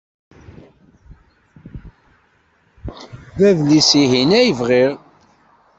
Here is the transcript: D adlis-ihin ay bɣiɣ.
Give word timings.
D 3.37 3.39
adlis-ihin 3.49 4.31
ay 4.39 4.49
bɣiɣ. 4.59 4.93